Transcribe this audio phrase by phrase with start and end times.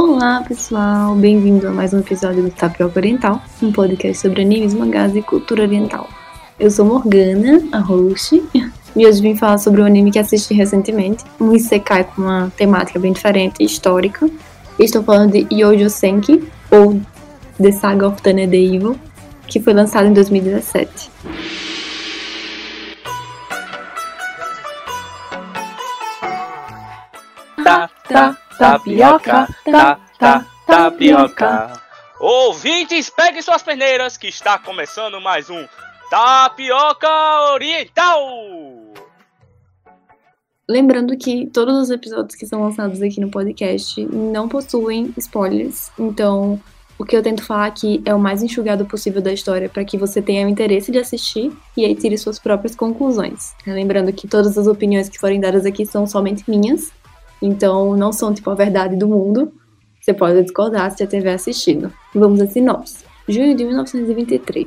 [0.00, 5.16] Olá pessoal, bem-vindo a mais um episódio do Tapioca Oriental, um podcast sobre animes, mangás
[5.16, 6.08] e cultura oriental.
[6.56, 8.40] Eu sou Morgana, a host,
[8.94, 12.96] e hoje vim falar sobre um anime que assisti recentemente, um isekai com uma temática
[13.00, 14.30] bem diferente histórica.
[14.78, 17.00] Estou falando de Yojo Senki, ou
[17.60, 18.96] The Saga of the Evil,
[19.48, 21.10] que foi lançado em 2017.
[27.64, 31.80] Tá, tá, tapioca, tá, tá, tapioca.
[32.18, 35.64] Ouvintes, peguem suas peneiras que está começando mais um
[36.10, 37.08] Tapioca
[37.52, 38.18] Oriental.
[40.68, 46.60] Lembrando que todos os episódios que são lançados aqui no podcast não possuem spoilers, então
[46.98, 49.96] o que eu tento falar aqui é o mais enxugado possível da história para que
[49.96, 53.54] você tenha o interesse de assistir e aí tire suas próprias conclusões.
[53.64, 56.90] Lembrando que todas as opiniões que forem dadas aqui são somente minhas,
[57.40, 59.52] então não são tipo a verdade do mundo.
[60.00, 61.92] Você pode discordar se já tiver assistido.
[62.14, 63.04] Vamos a sinopse.
[63.28, 64.66] Junho de 1923.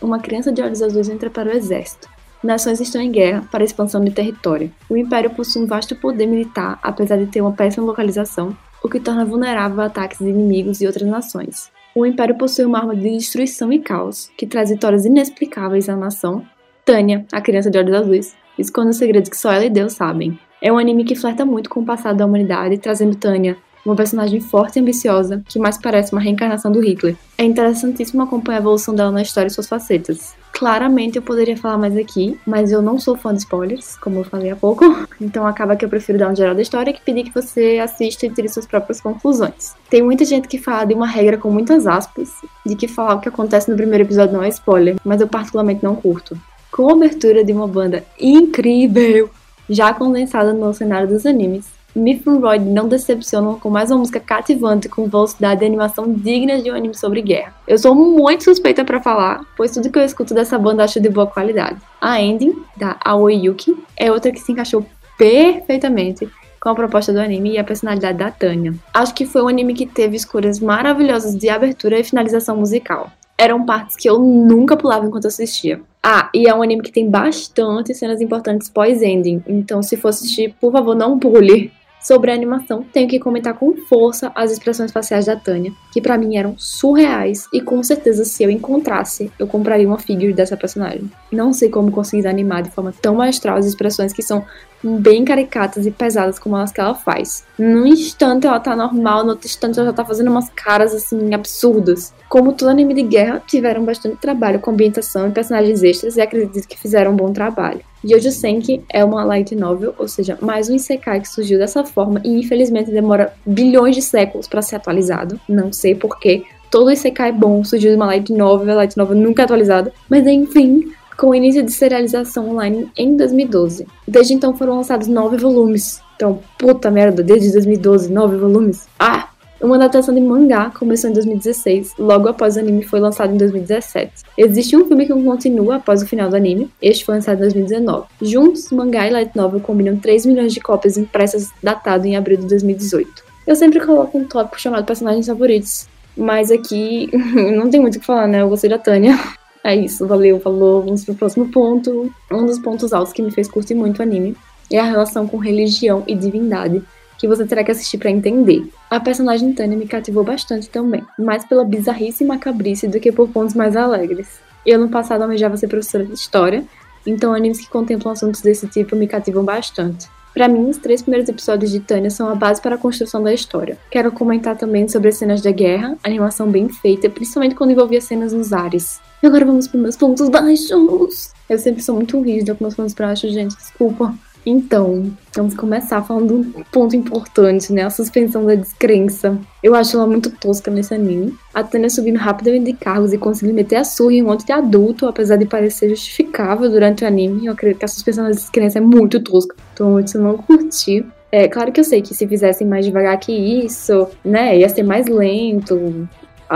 [0.00, 2.08] Uma criança de olhos azuis entra para o exército.
[2.42, 4.72] Nações estão em guerra para a expansão de território.
[4.90, 8.98] O Império possui um vasto poder militar, apesar de ter uma péssima localização, o que
[8.98, 11.70] torna vulnerável a ataques de inimigos e outras nações.
[11.94, 16.44] O Império possui uma arma de destruição e caos, que traz vitórias inexplicáveis à nação.
[16.84, 20.36] Tânia, a criança de olhos azuis, esconde os segredos que só ela e Deus sabem.
[20.62, 24.40] É um anime que flerta muito com o passado da humanidade, trazendo Tânia, uma personagem
[24.40, 27.16] forte e ambiciosa, que mais parece uma reencarnação do Hitler.
[27.36, 30.36] É interessantíssimo acompanhar a evolução dela na história e suas facetas.
[30.52, 34.24] Claramente eu poderia falar mais aqui, mas eu não sou fã de spoilers, como eu
[34.24, 34.84] falei há pouco,
[35.20, 38.24] então acaba que eu prefiro dar um geral da história e pedir que você assista
[38.24, 39.74] e tire suas próprias conclusões.
[39.90, 42.30] Tem muita gente que fala de uma regra com muitas aspas,
[42.64, 45.82] de que falar o que acontece no primeiro episódio não é spoiler, mas eu particularmente
[45.82, 46.38] não curto.
[46.70, 49.28] Com a abertura de uma banda incrível,
[49.72, 55.08] já condensada no cenário dos animes, Mythroid não decepcionam com mais uma música cativante com
[55.08, 57.54] velocidade e animação dignas de um anime sobre guerra.
[57.66, 61.08] Eu sou muito suspeita para falar, pois tudo que eu escuto dessa banda acho de
[61.08, 61.76] boa qualidade.
[62.00, 64.84] A ending, da Aoi Yuki, é outra que se encaixou
[65.18, 66.28] perfeitamente
[66.58, 68.74] com a proposta do anime e a personalidade da Tanya.
[68.94, 73.10] Acho que foi um anime que teve escolhas maravilhosas de abertura e finalização musical.
[73.36, 75.80] Eram partes que eu nunca pulava enquanto assistia.
[76.02, 80.54] Ah, e é um anime que tem bastante cenas importantes pós-ending, então se for assistir,
[80.60, 81.72] por favor, não pule.
[82.02, 86.18] Sobre a animação, tenho que comentar com força as expressões faciais da Tânia, que para
[86.18, 91.08] mim eram surreais e com certeza se eu encontrasse, eu compraria uma figure dessa personagem.
[91.30, 94.44] Não sei como conseguir animar de forma tão maestral as expressões que são
[94.82, 97.44] bem caricatas e pesadas como as que ela faz.
[97.58, 101.32] Num instante ela tá normal, no outro instante ela já tá fazendo umas caras assim
[101.34, 102.12] absurdas.
[102.28, 106.66] Como todo anime de guerra, tiveram bastante trabalho com ambientação e personagens extras e acredito
[106.66, 107.80] que fizeram um bom trabalho.
[108.04, 112.20] Jojo Senki é uma light novel, ou seja, mais um isekai que surgiu dessa forma
[112.24, 115.38] e infelizmente demora bilhões de séculos para ser atualizado.
[115.48, 116.42] Não sei porquê.
[116.68, 119.92] Todo isekai bom surgiu de uma light novel, a light novel nunca é atualizada.
[120.08, 120.90] Mas enfim,
[121.22, 123.86] com o início de serialização online em 2012.
[124.08, 126.00] Desde então foram lançados nove volumes.
[126.16, 128.88] Então, puta merda, desde 2012, nove volumes.
[128.98, 129.28] Ah!
[129.60, 134.12] Uma adaptação de mangá começou em 2016, logo após o anime foi lançado em 2017.
[134.36, 138.06] Existe um filme que continua após o final do anime, este foi lançado em 2019.
[138.20, 142.48] Juntos, mangá e light novel combinam 3 milhões de cópias impressas datado em abril de
[142.48, 143.08] 2018.
[143.46, 147.08] Eu sempre coloco um tópico chamado personagens favoritos, mas aqui
[147.56, 148.42] não tem muito o que falar, né?
[148.42, 149.16] Eu gostei da Tânia.
[149.64, 150.82] É isso, valeu, falou.
[150.82, 152.12] Vamos pro próximo ponto.
[152.30, 154.36] Um dos pontos altos que me fez curtir muito anime
[154.70, 156.82] é a relação com religião e divindade
[157.18, 158.66] que você terá que assistir para entender.
[158.90, 163.28] A personagem Tânia me cativou bastante também, mais pela bizarrice e macabrice do que por
[163.28, 164.40] pontos mais alegres.
[164.66, 166.64] Eu no passado almejava ser professora de história,
[167.06, 170.08] então animes que contemplam assuntos desse tipo me cativam bastante.
[170.34, 173.32] Para mim, os três primeiros episódios de Tânia são a base para a construção da
[173.32, 173.76] história.
[173.90, 178.32] Quero comentar também sobre as cenas da guerra, animação bem feita, principalmente quando envolvia cenas
[178.32, 179.00] nos ares.
[179.22, 181.32] E agora vamos para meus pontos baixos.
[181.48, 184.14] Eu sempre sou muito rígida com meus pontos baixos, gente, desculpa.
[184.44, 187.82] Então, vamos começar falando um ponto importante, né?
[187.84, 189.38] A suspensão da descrença.
[189.62, 191.34] Eu acho ela muito tosca nesse anime.
[191.54, 194.52] A Tânia subindo rapidamente de cargos e conseguindo meter a surra em um monte de
[194.52, 197.46] adulto, apesar de parecer justificável durante o anime.
[197.46, 199.54] Eu acredito que a suspensão da descrença é muito tosca.
[199.72, 201.06] Então, eu não curti.
[201.30, 204.82] É claro que eu sei que se fizessem mais devagar que isso, né, ia ser
[204.82, 206.06] mais lento,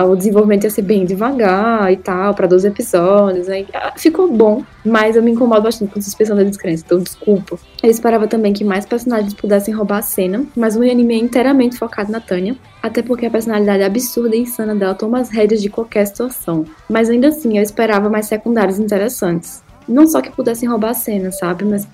[0.04, 3.48] o desenvolvimento ia ser bem devagar e tal, para 12 episódios.
[3.48, 7.58] Aí ah, ficou bom, mas eu me incomodo bastante com suspensão da descrença, então desculpa.
[7.82, 11.78] Eu esperava também que mais personagens pudessem roubar a cena, mas o anime é inteiramente
[11.78, 15.68] focado na Tânia, até porque a personalidade absurda e insana dela toma as rédeas de
[15.68, 16.64] qualquer situação.
[16.88, 19.62] Mas ainda assim, eu esperava mais secundários interessantes.
[19.88, 21.64] Não só que pudessem roubar a cena, sabe?
[21.64, 21.86] Mas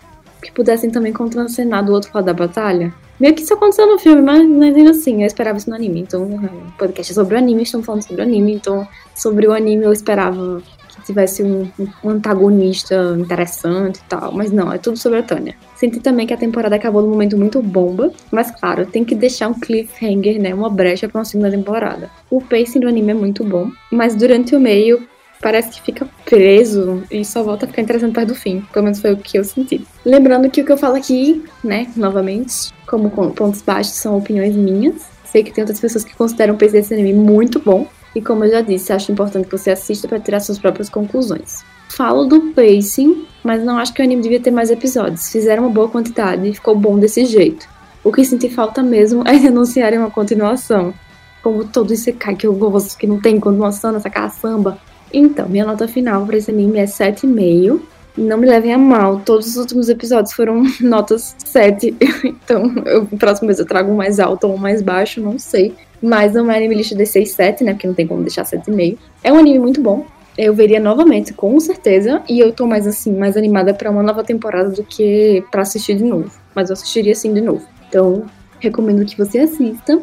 [0.43, 2.93] que pudessem também contracenar do outro lado da batalha.
[3.21, 6.01] Meio que isso aconteceu no filme, mas, mas ainda assim, eu esperava isso no anime.
[6.01, 8.55] Então, o podcast é sobre o anime, estamos falando sobre o anime.
[8.55, 11.69] Então, sobre o anime eu esperava que tivesse um,
[12.03, 14.33] um antagonista interessante e tal.
[14.33, 15.55] Mas não, é tudo sobre a Tânia.
[15.77, 18.13] Senti também que a temporada acabou num momento muito bomba.
[18.31, 20.55] Mas claro, tem que deixar um cliffhanger, né?
[20.55, 22.11] Uma brecha pra uma segunda temporada.
[22.31, 23.71] O pacing do anime é muito bom.
[23.91, 25.07] Mas durante o meio,
[25.43, 28.65] parece que fica preso e só volta a ficar interessante perto do fim.
[28.73, 29.85] Pelo menos foi o que eu senti.
[30.05, 35.03] Lembrando que o que eu falo aqui, né, novamente, como pontos baixos são opiniões minhas.
[35.25, 37.87] Sei que tem outras pessoas que consideram o PC desse anime muito bom.
[38.15, 41.65] E como eu já disse, acho importante que você assista para tirar suas próprias conclusões.
[41.89, 45.31] Falo do pacing, mas não acho que o anime devia ter mais episódios.
[45.31, 47.67] Fizeram uma boa quantidade e ficou bom desse jeito.
[48.05, 50.95] O que senti falta mesmo é denunciarem uma continuação.
[51.43, 54.79] Como todo esse cai que eu gosto, que não tem continuação nessa caçamba.
[55.13, 57.81] Então, minha nota final para esse anime é 7,5.
[58.17, 61.97] Não me levem a mal, todos os últimos episódios foram notas 7.
[62.25, 65.39] então, eu, no próximo mês eu trago um mais alto ou um mais baixo, não
[65.39, 65.75] sei.
[66.03, 67.73] Mas não é anime lista de 6, 7, né?
[67.73, 68.99] Porque não tem como deixar 7,5.
[69.23, 70.05] É um anime muito bom.
[70.37, 72.23] Eu veria novamente, com certeza.
[72.29, 75.97] E eu tô mais assim, mais animada para uma nova temporada do que para assistir
[75.97, 76.31] de novo.
[76.55, 77.65] Mas eu assistiria sim de novo.
[77.89, 78.25] Então,
[78.59, 80.01] recomendo que você assista,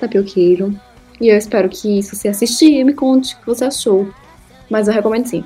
[0.00, 0.74] Tapioqueiro.
[1.20, 4.08] E eu espero que, se você assistir, me conte o que você achou
[4.70, 5.44] mas eu recomendo sim.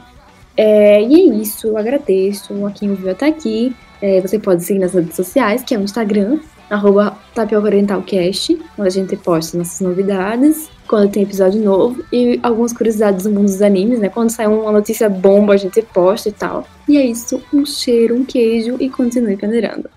[0.56, 3.74] É, e é isso, eu agradeço a quem ouviu até aqui.
[4.02, 6.38] É, você pode seguir nas redes sociais, que é o Instagram,
[6.70, 13.24] arroba tapiocaorientalcast, onde a gente posta nossas novidades, quando tem episódio novo, e algumas curiosidades
[13.24, 14.08] do mundo dos animes, né?
[14.08, 16.66] Quando sai uma notícia bomba, a gente posta e tal.
[16.88, 19.88] E é isso, um cheiro, um queijo e continue peneirando.